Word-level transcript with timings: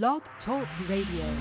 Blog 0.00 0.22
Talk 0.46 0.66
Radio. 0.88 1.38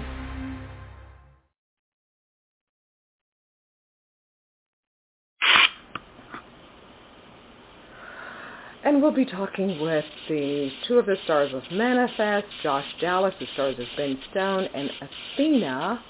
And 8.83 9.01
we'll 9.01 9.13
be 9.13 9.23
talking 9.23 9.79
with 9.79 10.03
the 10.27 10.69
two 10.85 10.95
of 10.95 11.05
the 11.05 11.15
stars 11.23 11.53
of 11.53 11.63
Manifest, 11.71 12.47
Josh 12.61 12.83
Dallas, 12.99 13.33
who 13.39 13.45
stars 13.53 13.77
as 13.79 13.85
Ben 13.95 14.19
Stone, 14.31 14.67
and 14.75 14.91
Athena, 14.99 16.03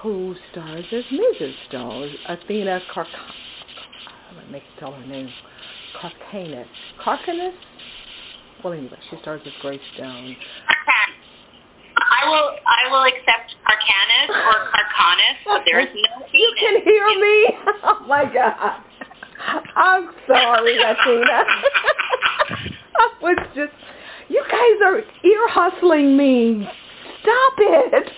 who 0.00 0.34
stars 0.52 0.86
as 0.90 1.04
Mrs. 1.04 1.52
Stone. 1.68 2.14
Athena 2.28 2.80
Carc... 2.94 3.08
Let 4.36 4.50
me 4.50 4.62
tell 4.78 4.92
her 4.92 5.06
name. 5.06 5.28
Carcanus. 6.00 6.66
Carcanus? 7.04 7.52
Well, 8.64 8.72
anyway, 8.72 8.98
she 9.10 9.16
stars 9.20 9.42
as 9.44 9.52
Grace 9.60 9.80
Stone. 9.96 10.36
I 12.30 12.32
will 12.32 12.50
I 12.66 12.90
will 12.90 13.04
accept 13.04 13.54
Carcanus 13.66 14.30
or 14.30 14.70
Carcanus, 14.70 15.64
there 15.66 15.80
is 15.80 15.88
no 15.94 16.26
You 16.32 16.54
can 16.58 16.82
hear 16.82 17.06
me? 17.18 17.48
Oh 17.82 18.04
my 18.06 18.24
God. 18.32 18.82
I'm 19.76 20.10
sorry, 20.26 20.76
Athena. 20.76 21.44
I 22.98 23.10
was 23.22 23.38
just, 23.54 23.72
you 24.28 24.44
guys 24.50 24.80
are 24.84 24.98
ear 24.98 25.48
hustling 25.48 26.16
me. 26.16 26.68
Stop 27.22 27.54
it. 27.58 28.10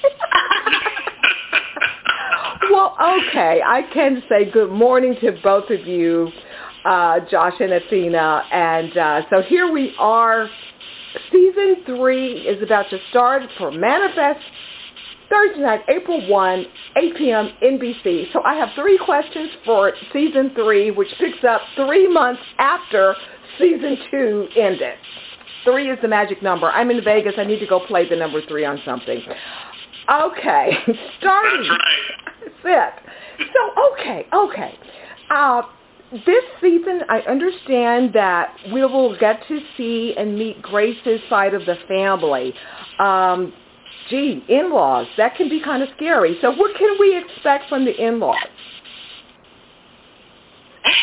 well, 2.71 2.97
okay. 3.01 3.63
I 3.65 3.83
can 3.95 4.23
say 4.29 4.51
good 4.51 4.73
morning 4.73 5.17
to 5.21 5.33
both 5.43 5.71
of 5.71 5.87
you, 5.87 6.29
uh, 6.85 7.21
Josh 7.31 7.55
and 7.61 7.73
Athena. 7.73 8.43
And 8.51 8.97
uh, 8.97 9.23
so 9.31 9.43
here 9.43 9.71
we 9.73 9.95
are. 9.99 10.49
Season 11.31 11.77
three 11.87 12.33
is 12.41 12.63
about 12.63 12.89
to 12.91 12.99
start 13.11 13.43
for 13.59 13.71
Manifest 13.71 14.41
Thursday 15.29 15.61
night, 15.61 15.81
April 15.89 16.29
1, 16.29 16.67
8 16.97 17.17
p.m. 17.17 17.51
NBC. 17.63 18.33
So 18.33 18.43
I 18.43 18.55
have 18.55 18.69
three 18.75 18.99
questions 18.99 19.51
for 19.65 19.93
season 20.13 20.53
three, 20.55 20.91
which 20.91 21.09
picks 21.19 21.43
up 21.43 21.63
three 21.75 22.07
months 22.13 22.43
after 22.59 23.15
season 23.59 23.97
two 24.11 24.49
ended. 24.57 24.95
Three 25.65 25.91
is 25.91 25.99
the 26.03 26.09
magic 26.09 26.43
number. 26.43 26.71
I'm 26.71 26.91
in 26.91 27.03
Vegas. 27.03 27.35
I 27.39 27.45
need 27.45 27.61
to 27.61 27.67
go 27.67 27.81
play 27.87 28.09
the 28.09 28.17
number 28.17 28.43
three 28.47 28.65
on 28.65 28.81
something. 28.85 29.23
Okay, 30.11 30.71
starting. 31.19 31.69
That's 31.69 32.65
right. 32.65 32.65
That's 32.65 33.01
it. 33.39 33.49
So, 33.55 33.93
okay, 33.93 34.27
okay. 34.35 34.79
Uh, 35.31 35.63
this 36.13 36.45
season, 36.61 37.03
I 37.09 37.21
understand 37.21 38.13
that 38.15 38.55
we 38.73 38.83
will 38.85 39.19
get 39.19 39.41
to 39.49 39.61
see 39.77 40.15
and 40.17 40.39
meet 40.39 40.61
Grace's 40.61 41.21
side 41.29 41.55
of 41.55 41.65
the 41.65 41.77
family. 41.89 42.53
Um, 42.99 43.53
gee, 44.11 44.45
in-laws, 44.49 45.07
that 45.17 45.37
can 45.37 45.49
be 45.49 45.63
kind 45.63 45.83
of 45.83 45.89
scary. 45.97 46.37
So 46.41 46.53
what 46.53 46.77
can 46.77 46.97
we 47.01 47.17
expect 47.17 47.69
from 47.69 47.85
the 47.85 47.95
in-laws? 47.97 48.37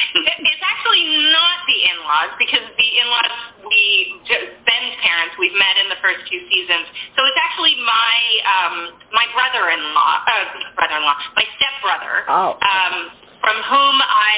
It's 0.10 0.64
actually 0.64 1.06
not 1.32 1.58
the 1.68 1.80
in-laws 1.92 2.32
because 2.40 2.66
the 2.76 2.90
in-laws, 3.04 3.32
we 3.68 4.16
Ben's 4.26 4.96
parents, 5.04 5.36
we've 5.38 5.54
met 5.54 5.76
in 5.84 5.88
the 5.92 6.00
first 6.02 6.24
two 6.32 6.42
seasons. 6.50 6.88
So 7.16 7.24
it's 7.28 7.40
actually 7.40 7.76
my 7.84 8.16
um, 8.48 8.76
my 9.14 9.28
brother-in-law, 9.36 10.14
uh, 10.26 10.46
brother-in-law, 10.76 11.16
my 11.36 11.46
stepbrother, 11.60 12.16
Oh. 12.28 12.58
um, 12.60 12.96
from 13.42 13.58
whom 13.68 13.95
I 14.04 14.38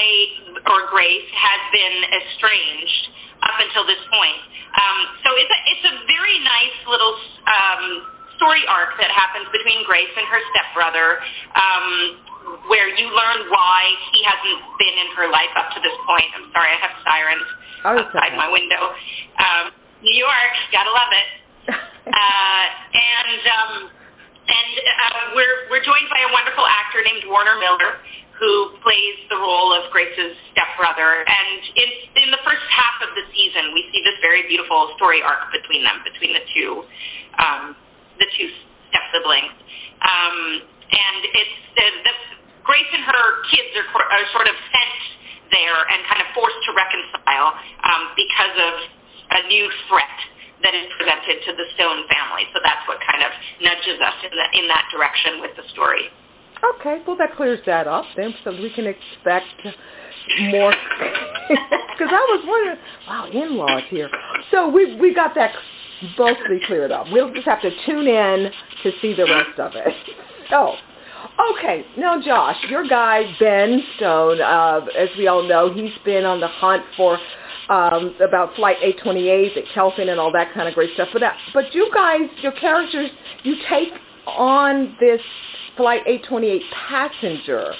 or 0.69 0.89
Grace 0.93 1.29
has 1.33 1.61
been 1.73 1.97
estranged 2.21 3.03
up 3.41 3.57
until 3.61 3.85
this 3.85 4.01
point. 4.13 4.41
Um, 4.77 4.97
so 5.25 5.29
it's 5.35 5.51
a 5.51 5.59
it's 5.73 5.85
a 5.89 5.95
very 6.07 6.37
nice 6.45 6.77
little 6.87 7.15
um, 7.49 7.83
story 8.37 8.63
arc 8.69 8.95
that 9.01 9.11
happens 9.11 9.49
between 9.51 9.83
Grace 9.85 10.11
and 10.15 10.25
her 10.29 10.41
stepbrother. 10.53 11.19
Um, 11.57 12.27
where 12.67 12.89
you 12.97 13.05
learn 13.05 13.39
why 13.53 13.85
he 14.11 14.25
hasn't 14.25 14.59
been 14.81 14.95
in 14.97 15.13
her 15.15 15.29
life 15.29 15.53
up 15.55 15.69
to 15.77 15.79
this 15.79 15.93
point. 16.09 16.25
I'm 16.35 16.49
sorry, 16.51 16.73
I 16.73 16.79
have 16.81 16.95
sirens 17.05 17.47
Oh, 17.85 17.93
outside 18.01 18.33
okay. 18.33 18.37
my 18.37 18.49
window. 18.49 18.81
Um, 19.37 19.71
New 20.01 20.17
York, 20.17 20.53
gotta 20.73 20.89
love 20.91 21.11
it. 21.13 21.27
Uh, 22.01 22.65
and 22.97 23.41
um, 23.45 23.71
and 24.49 24.71
uh, 24.81 25.37
we're 25.37 25.69
we're 25.69 25.85
joined 25.85 26.09
by 26.09 26.17
a 26.25 26.33
wonderful 26.33 26.65
actor 26.65 26.97
named 27.05 27.21
Warner 27.29 27.55
Miller, 27.61 28.01
who 28.41 28.73
plays 28.81 29.17
the 29.29 29.37
role 29.37 29.69
of 29.69 29.85
Grace's 29.93 30.33
stepbrother. 30.49 31.21
And 31.29 31.61
in 31.77 31.89
in 32.25 32.27
the 32.33 32.41
first 32.41 32.65
half 32.73 32.97
of 33.05 33.13
the 33.13 33.21
season, 33.29 33.69
we 33.77 33.85
see 33.93 34.01
this 34.01 34.17
very 34.25 34.49
beautiful 34.49 34.89
story 34.97 35.21
arc 35.21 35.53
between 35.53 35.85
them, 35.85 36.01
between 36.01 36.33
the 36.33 36.41
two 36.49 36.81
um, 37.37 37.77
the 38.17 38.25
two 38.33 38.49
step 38.89 39.05
siblings. 39.13 39.53
Um, 40.01 40.65
and 40.89 41.21
it's 41.37 41.57
the, 41.77 41.87
the 42.09 42.13
Grace 42.65 42.89
and 42.93 43.05
her 43.05 43.25
kids 43.53 43.73
are, 43.77 43.87
are 44.09 44.25
sort 44.33 44.49
of 44.49 44.57
sent 44.73 44.97
there 45.53 45.79
and 45.93 46.01
kind 46.09 46.21
of 46.25 46.27
forced 46.33 46.61
to 46.65 46.71
reconcile 46.73 47.53
um, 47.85 48.03
because 48.17 48.55
of 48.57 48.73
a 49.37 49.41
new 49.49 49.69
threat 49.85 50.17
that 50.65 50.73
is 50.77 50.89
presented 50.97 51.41
to 51.45 51.51
the 51.57 51.65
Stone 51.73 52.05
family. 52.09 52.45
So 52.53 52.61
that's 52.61 52.85
what 52.85 53.01
kind 53.01 53.25
of 53.25 53.31
nudges 53.61 53.97
us 53.97 54.17
in, 54.25 54.33
the, 54.33 54.47
in 54.57 54.65
that 54.69 54.85
direction 54.93 55.41
with 55.41 55.53
the 55.57 55.65
story. 55.73 56.09
Okay, 56.75 57.01
well 57.07 57.17
that 57.17 57.35
clears 57.35 57.59
that 57.65 57.87
up 57.87 58.05
then, 58.15 58.33
so 58.43 58.51
we 58.51 58.71
can 58.73 58.87
expect 58.87 59.47
more. 60.51 60.73
Because 61.97 62.13
I 62.13 62.25
was 62.29 62.43
wondering, 62.47 62.77
wow, 63.07 63.29
in-laws 63.29 63.83
here. 63.89 64.09
So 64.49 64.69
we 64.69 64.95
we 64.95 65.13
got 65.13 65.35
that 65.35 65.53
mostly 66.17 66.59
cleared 66.65 66.91
up. 66.91 67.07
We'll 67.11 67.31
just 67.33 67.45
have 67.45 67.61
to 67.61 67.69
tune 67.85 68.07
in 68.07 68.51
to 68.83 68.91
see 69.01 69.13
the 69.13 69.25
rest 69.25 69.59
of 69.59 69.73
it. 69.75 69.93
So, 70.49 70.75
okay, 71.53 71.85
now 71.97 72.21
Josh, 72.21 72.57
your 72.69 72.85
guy 72.85 73.23
Ben 73.39 73.81
Stone, 73.95 74.41
uh, 74.41 74.81
as 74.97 75.07
we 75.17 75.27
all 75.27 75.47
know, 75.47 75.73
he's 75.73 75.93
been 76.03 76.25
on 76.25 76.41
the 76.41 76.49
hunt 76.49 76.83
for 76.97 77.17
um, 77.69 78.13
about 78.21 78.53
Flight 78.55 78.75
828, 78.81 79.55
the 79.55 79.61
Kelvin 79.73 80.09
and 80.09 80.19
all 80.19 80.29
that 80.33 80.53
kind 80.53 80.67
of 80.67 80.73
great 80.73 80.93
stuff. 80.95 81.07
But 81.13 81.19
that, 81.19 81.37
but 81.53 81.73
you 81.73 81.89
guys, 81.93 82.27
your 82.41 82.51
characters, 82.51 83.11
you 83.43 83.55
take 83.69 83.93
on 84.27 84.95
this 84.99 85.21
Flight 85.77 86.01
828 86.05 86.61
passenger 86.89 87.73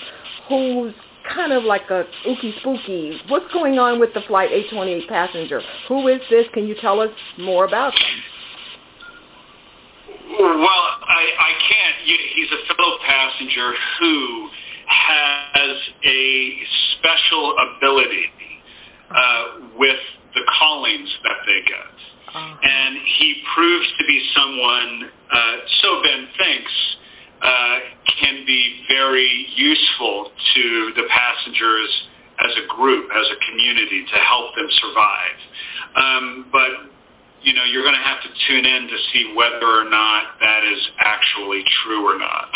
who's 0.47 0.93
kind 1.33 1.53
of 1.53 1.63
like 1.63 1.89
a 1.89 2.05
ooky 2.27 2.57
spooky. 2.59 3.19
What's 3.27 3.51
going 3.53 3.77
on 3.79 3.99
with 3.99 4.13
the 4.13 4.21
Flight 4.21 4.51
828 4.51 5.09
passenger? 5.09 5.61
Who 5.87 6.07
is 6.07 6.21
this? 6.29 6.45
Can 6.53 6.67
you 6.67 6.75
tell 6.81 6.99
us 6.99 7.11
more 7.37 7.65
about 7.65 7.93
them? 7.93 8.23
Well, 10.39 10.85
I, 11.07 11.27
I 11.39 11.51
can't. 11.67 11.95
He's 12.35 12.51
a 12.51 12.73
fellow 12.73 12.97
passenger 13.05 13.73
who 13.99 14.49
has 14.87 15.77
a 16.05 16.57
special 16.97 17.55
ability 17.77 18.25
uh, 19.09 19.43
with 19.77 19.99
the 20.33 20.41
callings 20.59 21.09
that 21.23 21.37
they 21.45 21.61
get. 21.67 22.00
Uh, 22.33 22.55
And 22.63 22.97
he 23.19 23.41
proves 23.55 23.87
to 23.97 24.03
be 24.07 24.29
someone, 24.35 25.09
uh, 25.31 25.55
so 25.81 26.01
Ben 26.03 26.27
thinks, 26.37 26.71
uh, 27.41 27.79
can 28.19 28.45
be 28.45 28.83
very 28.87 29.47
useful 29.55 30.31
to 30.53 30.91
the 30.95 31.03
passengers 31.09 32.07
as 32.39 32.51
a 32.63 32.75
group, 32.75 33.09
as 33.13 33.25
a 33.31 33.51
community, 33.51 34.05
to 34.05 34.19
help 34.19 34.55
them 34.55 34.67
survive. 34.69 35.37
Um, 35.95 36.45
but 36.51 36.69
you 37.43 37.53
know, 37.53 37.63
you're 37.63 37.81
going 37.81 37.95
to 37.95 38.01
have 38.01 38.21
to 38.21 38.29
tune 38.47 38.65
in 38.65 38.87
to 38.87 38.97
see 39.11 39.33
whether 39.35 39.65
or 39.65 39.89
not 39.89 40.23
that 40.39 40.63
is 40.63 40.87
actually 40.99 41.63
true 41.83 42.05
or 42.05 42.19
not. 42.19 42.49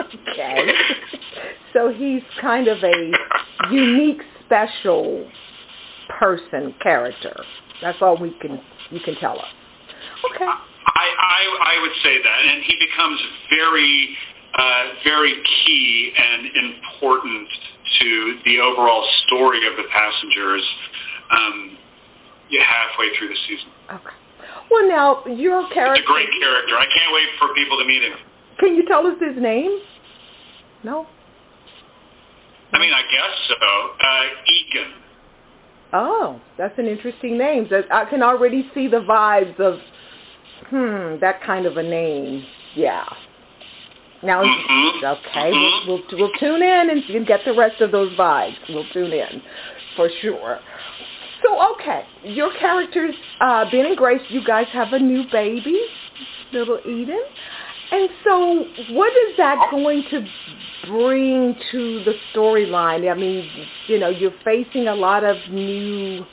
okay. 0.32 0.72
So 1.74 1.92
he's 1.92 2.22
kind 2.40 2.66
of 2.66 2.82
a 2.82 3.12
unique, 3.70 4.22
special 4.46 5.30
person 6.18 6.74
character. 6.82 7.34
That's 7.80 7.98
all 8.00 8.16
we 8.18 8.36
can 8.40 8.60
you 8.90 9.00
can 9.00 9.14
tell 9.16 9.38
us. 9.38 9.52
Okay. 10.34 10.44
I, 10.44 11.06
I, 11.18 11.76
I 11.76 11.82
would 11.82 11.96
say 12.02 12.16
that, 12.22 12.38
and 12.48 12.62
he 12.64 12.74
becomes 12.80 13.20
very, 13.50 14.16
uh, 14.54 14.84
very 15.04 15.34
key 15.64 16.12
and 16.16 16.46
important 16.46 17.48
to 18.00 18.38
the 18.44 18.58
overall 18.60 19.06
story 19.26 19.66
of 19.66 19.76
the 19.76 19.84
passengers 19.92 20.64
um, 21.30 21.78
halfway 22.50 23.16
through 23.18 23.28
the 23.28 23.36
season. 23.46 23.68
Okay. 23.90 24.16
Well, 24.70 24.88
now 24.88 25.24
your 25.26 25.68
character. 25.70 25.94
It's 25.94 26.08
a 26.08 26.12
great 26.12 26.28
character. 26.40 26.74
I 26.74 26.86
can't 26.86 27.12
wait 27.12 27.28
for 27.38 27.54
people 27.54 27.78
to 27.78 27.84
meet 27.84 28.02
him. 28.02 28.12
Can 28.58 28.74
you 28.74 28.86
tell 28.86 29.06
us 29.06 29.14
his 29.20 29.40
name? 29.40 29.78
No. 30.82 31.06
I 32.72 32.78
mean, 32.78 32.92
I 32.92 33.02
guess 33.02 33.34
so. 33.48 33.54
Uh, 33.54 34.52
Eagan. 34.52 34.92
Oh, 35.92 36.40
that's 36.58 36.78
an 36.78 36.86
interesting 36.86 37.38
name. 37.38 37.68
I 37.90 38.04
can 38.04 38.22
already 38.22 38.70
see 38.74 38.88
the 38.88 38.98
vibes 38.98 39.58
of, 39.58 39.78
hmm, 40.68 41.20
that 41.20 41.42
kind 41.42 41.64
of 41.66 41.76
a 41.76 41.82
name. 41.82 42.44
Yeah. 42.74 43.04
Now, 44.22 44.42
Mhm. 44.42 45.04
okay, 45.04 45.52
Mhm. 45.52 45.86
we'll, 45.86 46.02
we'll 46.10 46.18
we'll 46.18 46.32
tune 46.38 46.62
in 46.62 46.90
and, 46.90 47.04
and 47.04 47.26
get 47.26 47.44
the 47.44 47.52
rest 47.52 47.80
of 47.80 47.92
those 47.92 48.12
vibes. 48.14 48.56
We'll 48.68 48.88
tune 48.92 49.12
in 49.12 49.40
for 49.96 50.10
sure. 50.20 50.58
So, 51.42 51.72
okay, 51.74 52.04
your 52.24 52.52
characters, 52.54 53.14
uh, 53.40 53.64
Ben 53.70 53.86
and 53.86 53.96
Grace, 53.96 54.20
you 54.28 54.42
guys 54.44 54.66
have 54.72 54.92
a 54.92 54.98
new 54.98 55.24
baby. 55.30 55.80
little 56.52 56.80
Eden. 56.86 57.22
And 57.90 58.08
so 58.24 58.64
what 58.90 59.12
is 59.12 59.36
that 59.38 59.68
going 59.70 60.04
to 60.10 60.26
bring 60.86 61.56
to 61.72 62.04
the 62.04 62.14
storyline? 62.34 63.10
I 63.10 63.14
mean, 63.14 63.48
you 63.86 63.98
know, 63.98 64.08
you're 64.08 64.34
facing 64.44 64.88
a 64.88 64.94
lot 64.94 65.24
of 65.24 65.36
new 65.50 66.24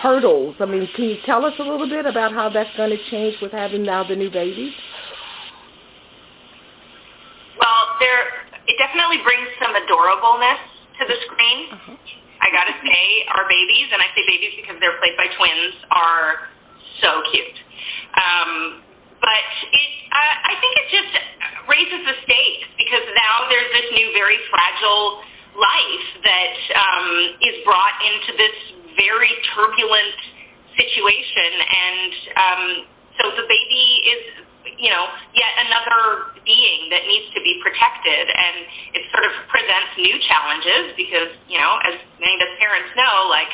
hurdles. 0.00 0.56
I 0.58 0.66
mean, 0.66 0.88
can 0.96 1.04
you 1.04 1.16
tell 1.24 1.44
us 1.44 1.54
a 1.58 1.62
little 1.62 1.88
bit 1.88 2.04
about 2.04 2.32
how 2.32 2.48
that's 2.48 2.74
going 2.76 2.90
to 2.90 3.10
change 3.10 3.36
with 3.40 3.52
having 3.52 3.84
now 3.84 4.02
the 4.06 4.16
new 4.16 4.30
babies? 4.30 4.72
Well, 7.58 7.86
there 8.00 8.44
it 8.66 8.76
definitely 8.80 9.20
brings 9.22 9.48
some 9.60 9.76
adorableness 9.76 10.62
to 10.98 11.02
the 11.06 11.18
screen. 11.28 11.58
Uh-huh. 11.72 11.96
I 12.44 12.52
gotta 12.52 12.76
say, 12.84 13.04
our 13.32 13.48
babies, 13.48 13.88
and 13.92 14.02
I 14.04 14.08
say 14.12 14.24
babies 14.28 14.52
because 14.60 14.76
they're 14.80 14.98
played 15.00 15.16
by 15.16 15.32
twins, 15.32 15.72
are 15.88 16.52
so 17.00 17.24
cute. 17.32 17.58
Um, 18.20 18.84
but 19.20 19.48
it, 19.72 19.90
uh, 20.12 20.36
I 20.44 20.54
think 20.60 20.72
it 20.76 20.86
just 20.92 21.12
raises 21.68 22.02
the 22.04 22.16
stakes 22.28 22.68
because 22.76 23.04
now 23.16 23.48
there's 23.48 23.70
this 23.72 23.88
new, 23.96 24.12
very 24.12 24.36
fragile 24.52 25.24
life 25.56 26.08
that 26.20 26.52
um, 27.14 27.38
is 27.38 27.62
brought 27.64 27.94
into 28.02 28.34
this 28.34 28.56
very 28.98 29.30
turbulent 29.54 30.18
situation, 30.74 31.50
and 31.62 32.12
um, 32.34 32.62
so 33.22 33.30
the 33.38 33.46
baby 33.46 33.86
is, 34.10 34.22
you 34.78 34.90
know, 34.90 35.06
yet 35.34 35.52
another 35.66 36.34
being 36.42 36.90
that 36.90 37.06
needs 37.06 37.30
to 37.34 37.40
be 37.42 37.62
protected, 37.62 38.26
and 38.26 38.66
it 38.98 39.06
sort 39.14 39.22
of 39.22 39.32
presents 39.46 39.94
new 39.98 40.18
challenges 40.26 40.94
because, 40.98 41.30
you 41.46 41.58
know, 41.58 41.78
as 41.86 41.94
many 42.18 42.34
of 42.34 42.42
us 42.42 42.54
parents 42.58 42.90
know, 42.98 43.30
like 43.30 43.50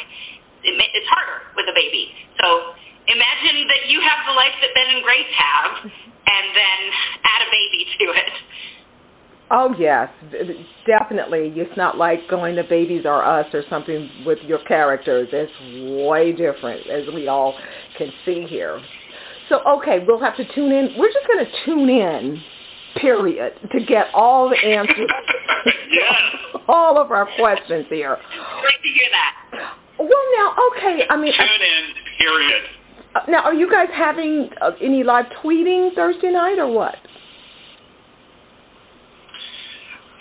it, 0.64 0.72
it's 0.76 1.08
harder 1.12 1.44
with 1.56 1.68
a 1.68 1.76
baby. 1.76 2.12
So 2.40 2.72
imagine 3.08 3.68
that 3.68 3.92
you 3.92 4.00
have 4.00 4.24
the 4.24 4.32
life 4.32 4.56
that 4.64 4.72
Ben 4.72 4.96
and 4.96 5.04
Grace 5.04 5.32
have, 5.36 5.72
and 5.84 6.46
then 6.56 6.80
add 7.24 7.40
a 7.44 7.50
baby 7.52 7.84
to 8.00 8.04
it. 8.16 8.32
Oh 9.50 9.74
yes, 9.78 10.08
definitely. 10.86 11.52
It's 11.56 11.76
not 11.76 11.98
like 11.98 12.28
going 12.28 12.56
to 12.56 12.64
Babies 12.64 13.04
R 13.04 13.40
Us 13.40 13.46
or 13.52 13.62
something 13.68 14.08
with 14.24 14.38
your 14.42 14.60
characters. 14.64 15.28
It's 15.32 16.06
way 16.06 16.32
different, 16.32 16.86
as 16.88 17.12
we 17.12 17.26
all 17.26 17.58
can 17.98 18.12
see 18.24 18.46
here. 18.46 18.80
So 19.48 19.60
okay, 19.78 20.04
we'll 20.06 20.20
have 20.20 20.36
to 20.36 20.44
tune 20.54 20.70
in. 20.70 20.94
We're 20.96 21.12
just 21.12 21.26
going 21.26 21.44
to 21.44 21.50
tune 21.64 21.88
in, 21.88 22.40
period, 22.96 23.54
to 23.72 23.84
get 23.84 24.06
all 24.14 24.48
the 24.48 24.56
answers. 24.56 25.10
yes. 25.90 26.12
all 26.68 26.98
of 26.98 27.10
our 27.10 27.28
questions 27.36 27.86
here. 27.88 28.16
Great 28.60 28.82
to 28.82 28.88
hear 28.88 29.08
that. 29.10 29.76
Well, 29.98 30.24
now, 30.36 30.56
okay. 30.70 31.02
I 31.10 31.16
mean, 31.16 31.32
tune 31.32 31.46
in, 31.46 31.94
period. 32.18 32.62
Uh, 33.14 33.20
now, 33.28 33.42
are 33.42 33.54
you 33.54 33.70
guys 33.70 33.88
having 33.92 34.50
uh, 34.60 34.70
any 34.80 35.02
live 35.02 35.26
tweeting 35.42 35.94
Thursday 35.94 36.30
night 36.30 36.58
or 36.58 36.72
what? 36.72 36.96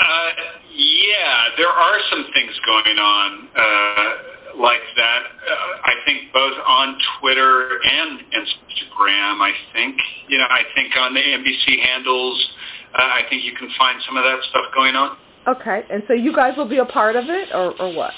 Uh, 0.10 0.32
yeah, 0.74 1.54
there 1.58 1.70
are 1.70 1.98
some 2.10 2.26
things 2.34 2.54
going 2.66 2.98
on 2.98 3.48
uh, 3.54 4.62
like 4.62 4.82
that. 4.98 5.22
Uh, 5.22 5.86
I 5.86 5.94
think 6.06 6.34
both 6.34 6.58
on 6.66 6.98
Twitter 7.20 7.78
and 7.78 8.20
Instagram. 8.34 9.38
I 9.38 9.52
think 9.74 9.98
you 10.28 10.40
know. 10.40 10.48
I 10.50 10.64
think 10.74 10.98
on 10.98 11.14
the 11.14 11.20
NBC 11.20 11.80
handles. 11.86 12.50
Uh, 12.98 13.02
I 13.04 13.22
think 13.30 13.44
you 13.44 13.54
can 13.54 13.70
find 13.78 14.02
some 14.08 14.18
of 14.18 14.24
that 14.24 14.40
stuff 14.50 14.66
going 14.74 14.96
on. 14.96 15.16
Okay, 15.48 15.86
and 15.92 16.02
so 16.08 16.14
you 16.14 16.36
guys 16.36 16.58
will 16.58 16.68
be 16.68 16.80
a 16.80 16.86
part 16.86 17.16
of 17.16 17.26
it, 17.30 17.50
or, 17.54 17.80
or 17.80 17.94
what? 17.94 18.14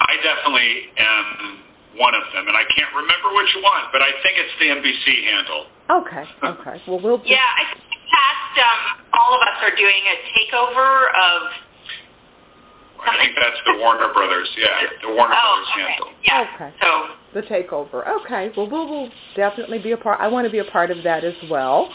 I 0.00 0.16
definitely 0.26 0.90
am 0.98 1.62
one 1.98 2.14
of 2.14 2.22
them, 2.34 2.48
and 2.48 2.56
I 2.56 2.64
can't 2.74 2.90
remember 2.90 3.30
which 3.38 3.54
one, 3.62 3.84
but 3.92 4.02
I 4.02 4.10
think 4.26 4.42
it's 4.42 4.54
the 4.58 4.74
NBC 4.74 5.22
handle. 5.22 5.66
Okay, 6.02 6.24
okay. 6.42 6.82
Well, 6.88 7.00
we'll. 7.00 7.18
Just... 7.18 7.30
Yeah, 7.30 7.46
I 7.46 7.72
think 7.72 7.84
past 8.14 8.54
um, 8.58 9.03
all 9.14 9.34
of 9.34 9.40
us 9.42 9.58
are 9.62 9.76
doing 9.76 10.02
a 10.10 10.16
takeover 10.34 11.08
of. 11.08 11.42
I 13.06 13.18
think 13.18 13.36
that's 13.36 13.60
the 13.66 13.78
Warner 13.80 14.12
Brothers. 14.14 14.48
Yeah, 14.56 14.68
the 15.02 15.08
Warner 15.08 15.34
oh, 15.36 15.62
Brothers 15.62 15.68
okay. 15.72 15.92
handle. 15.92 16.10
Yeah. 16.24 16.54
Okay. 16.54 16.74
So 16.80 17.14
the 17.34 17.42
takeover. 17.46 18.22
Okay. 18.22 18.50
Well, 18.56 18.70
we'll, 18.70 18.88
we'll 18.88 19.10
definitely 19.36 19.78
be 19.78 19.92
a 19.92 19.96
part. 19.96 20.20
I 20.20 20.28
want 20.28 20.46
to 20.46 20.50
be 20.50 20.58
a 20.58 20.64
part 20.64 20.90
of 20.90 21.02
that 21.04 21.24
as 21.24 21.34
well. 21.50 21.90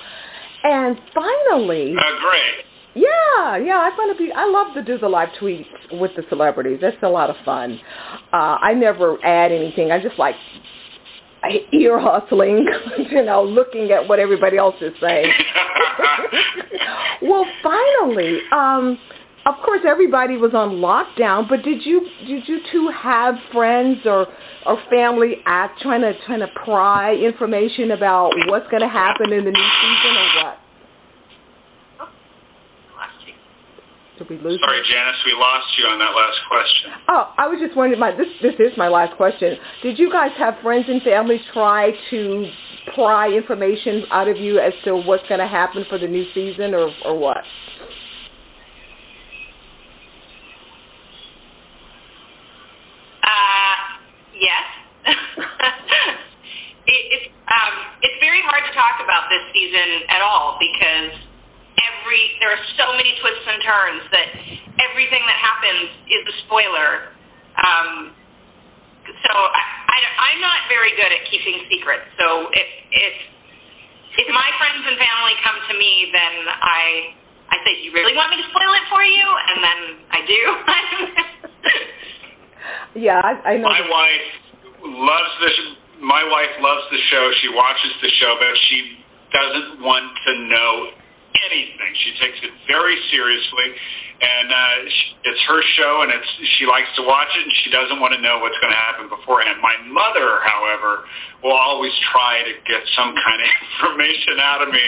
And 0.63 1.00
finally. 1.13 1.95
Uh, 1.98 2.19
great. 2.21 2.66
Yeah, 2.95 3.57
yeah, 3.57 3.77
I 3.77 3.89
want 3.98 4.18
to 4.18 4.24
be. 4.24 4.31
I 4.31 4.45
love 4.45 4.74
to 4.74 4.83
do 4.83 4.98
the 4.98 5.07
live 5.07 5.30
tweets 5.39 5.68
with 5.92 6.12
the 6.15 6.24
celebrities. 6.27 6.80
That's 6.81 6.98
a 7.04 7.07
lot 7.07 7.30
of 7.30 7.36
fun. 7.45 7.80
Uh, 8.33 8.57
I 8.62 8.74
never 8.74 9.24
add 9.24 9.51
anything. 9.51 9.92
I 9.92 10.01
just 10.01 10.18
like 10.18 10.36
ear 11.72 12.00
hustling, 12.00 12.68
you 13.12 13.24
know, 13.24 13.44
looking 13.44 13.92
at 13.92 14.07
what 14.07 14.19
everybody 14.19 14.57
else 14.57 14.75
is 14.81 14.94
saying. 15.00 15.31
well, 17.21 17.45
finally, 17.62 18.39
um, 18.51 18.98
of 19.45 19.56
course, 19.66 19.81
everybody 19.88 20.38
was 20.38 20.54
on 20.54 20.77
lockdown. 20.77 21.48
But 21.48 21.63
did 21.63 21.86
you 21.86 22.07
did 22.27 22.48
you 22.48 22.60
two 22.71 22.89
have 22.89 23.36
friends 23.51 24.00
or 24.06 24.27
or 24.66 24.77
family 24.89 25.38
at 25.45 25.75
trying 25.81 26.01
to 26.01 26.13
trying 26.25 26.39
to 26.39 26.50
pry 26.63 27.16
information 27.16 27.92
about 27.92 28.31
what's 28.48 28.69
going 28.69 28.81
to 28.81 28.89
happen 28.89 29.31
in 29.33 29.45
the 29.45 29.51
new 29.51 29.69
season 29.81 30.18
or 30.18 30.44
what? 30.44 30.60
Did 34.19 34.30
we 34.30 34.38
lose? 34.38 34.60
Sorry, 34.60 34.81
Janice, 34.92 35.15
we 35.25 35.31
lost 35.31 35.68
you 35.77 35.86
on 35.86 35.98
that 36.00 36.12
last 36.12 36.39
question. 36.50 36.92
Oh, 37.07 37.33
I 37.38 37.48
was 37.48 37.60
just 37.62 37.75
wondering. 37.77 38.00
My 38.00 38.12
this 38.12 38.27
this 38.42 38.56
is 38.60 38.77
my 38.77 38.89
last 38.89 39.15
question. 39.15 39.57
Did 39.81 39.98
you 39.98 40.12
guys 40.12 40.31
have 40.38 40.56
friends 40.62 40.86
and 40.89 41.01
family 41.01 41.39
try 41.54 41.92
to 42.10 42.51
pry 42.93 43.31
information 43.31 44.05
out 44.11 44.27
of 44.27 44.37
you 44.37 44.59
as 44.59 44.73
to 44.83 44.95
what's 44.95 45.27
going 45.27 45.39
to 45.39 45.47
happen 45.47 45.85
for 45.89 45.97
the 45.97 46.07
new 46.07 46.25
season, 46.33 46.73
or 46.73 46.89
or 47.05 47.17
what? 47.17 47.43
Uh, 53.23 53.75
yes. 54.33 54.63
it, 56.87 57.01
it's 57.11 57.27
um, 57.47 57.73
it's 58.01 58.19
very 58.19 58.41
hard 58.43 58.63
to 58.65 58.73
talk 58.73 59.01
about 59.03 59.29
this 59.29 59.41
season 59.53 60.05
at 60.09 60.21
all 60.21 60.57
because 60.59 61.17
every 61.81 62.31
there 62.39 62.51
are 62.51 62.63
so 62.77 62.93
many 62.93 63.13
twists 63.21 63.45
and 63.47 63.61
turns 63.63 64.03
that 64.11 64.27
everything 64.91 65.23
that 65.25 65.39
happens 65.39 65.89
is 66.09 66.23
a 66.27 66.35
spoiler. 66.45 67.13
Um, 67.59 68.13
so 69.25 69.33
I, 69.89 69.97
I'm 70.31 70.39
not 70.41 70.69
very 70.69 70.94
good 70.94 71.09
at 71.09 71.25
keeping 71.30 71.65
secrets. 71.69 72.06
So 72.21 72.53
if 72.53 72.69
if 72.94 73.15
if 74.21 74.27
my 74.33 74.50
friends 74.62 74.86
and 74.86 74.98
family 74.98 75.36
come 75.43 75.58
to 75.69 75.74
me, 75.77 76.13
then 76.13 76.34
I 76.48 77.13
I 77.50 77.58
say, 77.65 77.81
"You 77.81 77.91
really 77.93 78.13
want 78.13 78.29
me 78.29 78.38
to 78.38 78.48
spoil 78.50 78.74
it 78.77 78.86
for 78.89 79.03
you?" 79.03 79.25
And 79.25 79.60
then 79.65 79.79
I 80.13 80.19
do. 80.25 80.41
yeah, 83.10 83.22
I, 83.24 83.58
I 83.58 83.58
know. 83.58 83.69
My 83.69 83.81
wife 83.89 84.27
loves 84.86 85.34
the. 85.41 85.51
My 86.05 86.24
wife 86.24 86.53
loves 86.62 86.86
the 86.91 87.01
show. 87.10 87.31
She 87.41 87.50
watches 87.50 87.93
the 88.01 88.10
show, 88.22 88.36
but 88.39 88.55
she 88.69 89.03
doesn't 89.34 89.81
want 89.81 90.05
to 90.25 90.31
know 90.48 90.99
anything. 91.36 91.91
She 92.03 92.12
takes 92.19 92.39
it 92.41 92.51
very 92.67 92.98
seriously, 93.12 93.69
and 94.21 94.48
uh, 94.51 94.77
she, 94.89 95.05
it's 95.29 95.43
her 95.48 95.62
show, 95.77 96.01
and 96.03 96.12
it's 96.12 96.29
she 96.57 96.65
likes 96.65 96.89
to 96.98 97.03
watch 97.05 97.29
it, 97.38 97.43
and 97.43 97.53
she 97.63 97.69
doesn't 97.69 98.00
want 98.00 98.13
to 98.13 98.21
know 98.21 98.39
what's 98.39 98.57
going 98.59 98.74
to 98.74 98.81
happen 98.81 99.07
beforehand. 99.09 99.62
My 99.62 99.77
mother, 99.88 100.41
however, 100.43 101.05
will 101.43 101.55
always 101.55 101.93
try 102.12 102.43
to 102.43 102.53
get 102.67 102.81
some 102.95 103.13
kind 103.15 103.39
of 103.41 103.50
information 103.77 104.41
out 104.41 104.62
of 104.65 104.69
me 104.74 104.88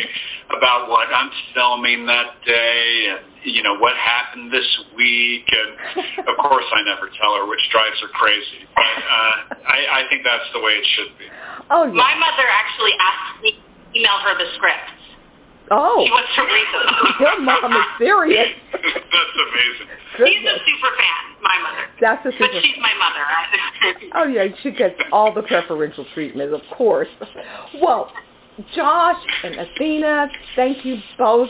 about 0.52 0.90
what 0.90 1.08
I'm 1.14 1.32
filming 1.54 2.06
that 2.08 2.42
day, 2.46 3.16
and 3.16 3.24
you 3.46 3.64
know 3.64 3.78
what 3.80 3.96
happened 3.96 4.52
this 4.52 4.68
week, 4.98 5.48
and 5.48 6.26
of 6.28 6.36
course 6.42 6.66
I 6.74 6.84
never 6.86 7.10
tell 7.22 7.38
her, 7.38 7.48
which 7.48 7.64
drives 7.72 7.98
her 8.02 8.12
crazy. 8.12 8.68
But 8.76 8.84
uh, 8.84 9.34
I, 9.64 10.04
I 10.04 10.10
think 10.10 10.24
that's 10.24 10.50
the 10.54 10.60
way 10.60 10.74
it 10.76 10.86
should 10.98 11.14
be. 11.18 11.28
Oh, 11.72 11.88
yeah. 11.88 11.96
My 11.96 12.14
mother 12.20 12.48
actually 12.52 12.92
asked 13.00 13.42
me 13.42 13.56
to 13.56 14.00
email 14.00 14.20
her 14.28 14.36
the 14.36 14.52
script. 14.60 15.01
Oh. 15.72 16.04
She 16.04 16.12
wants 16.12 16.36
to 16.36 16.44
read. 16.44 16.68
Your 17.22 17.42
mom 17.42 17.72
is 17.72 17.88
serious. 17.98 18.50
That's 18.72 18.84
amazing. 18.84 19.88
She's 20.18 20.44
a 20.46 20.58
super 20.68 20.92
fan, 21.00 21.24
my 21.42 21.58
mother. 21.64 21.88
That's 22.02 22.26
a 22.26 22.32
super 22.32 22.52
But 22.52 22.62
she's 22.62 22.76
my 22.82 22.94
mother. 23.00 23.24
oh, 24.16 24.28
yeah, 24.28 24.54
she 24.62 24.72
gets 24.72 24.96
all 25.14 25.34
the 25.34 25.44
preferential 25.44 26.06
treatment, 26.14 26.54
of 26.54 26.62
course. 26.76 27.08
Well, 27.82 28.12
Josh 28.76 29.24
and 29.44 29.56
Athena, 29.56 30.28
thank 30.58 30.86
you 30.86 30.98
both. 31.18 31.50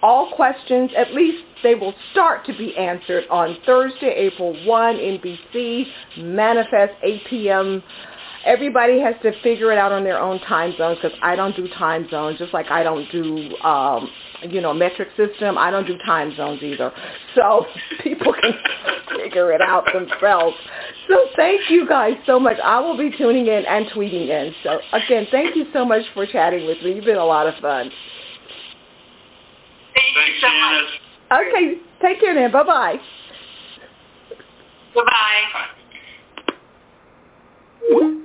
All 0.00 0.32
questions, 0.34 0.90
at 0.96 1.12
least 1.12 1.44
they 1.62 1.74
will 1.74 1.94
start 2.12 2.46
to 2.46 2.56
be 2.56 2.74
answered 2.76 3.24
on 3.30 3.58
Thursday, 3.66 4.14
April 4.16 4.54
1, 4.64 4.96
NBC, 4.96 5.86
Manifest, 6.18 6.94
8 7.02 7.22
p.m. 7.28 7.82
everybody 8.44 9.00
has 9.00 9.14
to 9.22 9.32
figure 9.42 9.72
it 9.72 9.78
out 9.78 9.92
on 9.92 10.04
their 10.04 10.20
own 10.20 10.40
time 10.40 10.74
zones 10.76 10.98
because 11.02 11.16
I 11.22 11.36
don't 11.36 11.54
do 11.56 11.68
time 11.68 12.08
zones, 12.10 12.38
just 12.38 12.52
like 12.52 12.70
I 12.70 12.82
don't 12.82 13.10
do, 13.10 13.56
um, 13.58 14.08
you 14.42 14.60
know, 14.60 14.72
metric 14.72 15.08
system. 15.16 15.58
I 15.58 15.70
don't 15.70 15.86
do 15.86 15.96
time 15.98 16.34
zones 16.36 16.62
either. 16.62 16.92
So 17.34 17.66
people 18.02 18.32
can 18.32 18.52
figure 19.16 19.52
it 19.52 19.60
out 19.60 19.84
themselves. 19.92 20.56
So 21.08 21.26
thank 21.36 21.70
you 21.70 21.88
guys 21.88 22.14
so 22.26 22.38
much. 22.38 22.58
I 22.62 22.80
will 22.80 22.96
be 22.96 23.10
tuning 23.16 23.46
in 23.46 23.64
and 23.66 23.86
tweeting 23.86 24.28
in. 24.28 24.54
So 24.62 24.80
again, 24.92 25.26
thank 25.30 25.56
you 25.56 25.66
so 25.72 25.84
much 25.84 26.02
for 26.14 26.26
chatting 26.26 26.66
with 26.66 26.82
me. 26.82 26.94
You've 26.94 27.04
been 27.04 27.16
a 27.18 27.24
lot 27.24 27.46
of 27.46 27.54
fun. 27.60 27.90
Thank 29.94 30.14
Thanks, 30.14 30.30
you 30.42 30.48
so 30.48 30.48
much. 30.48 30.84
Okay, 31.30 31.74
take 32.00 32.20
care 32.20 32.34
then. 32.34 32.50
Bye-bye. 32.52 32.96
Goodbye. 34.94 35.66
Bye. 37.90 38.18